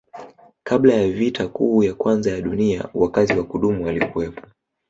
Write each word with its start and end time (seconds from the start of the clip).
Kabla 0.63 0.93
ya 0.93 1.11
vita 1.11 1.47
kuu 1.47 1.83
ya 1.83 1.93
kwanza 1.93 2.31
ya 2.31 2.41
Dunia 2.41 2.89
wakazi 2.93 3.33
wa 3.33 3.43
kudumu 3.43 3.85
walikuwepo 3.85 4.41